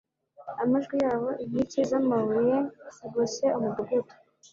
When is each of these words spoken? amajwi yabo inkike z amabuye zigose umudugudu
amajwi 0.63 0.95
yabo 1.05 1.29
inkike 1.43 1.79
z 1.89 1.91
amabuye 1.99 2.57
zigose 2.95 3.43
umudugudu 3.57 4.13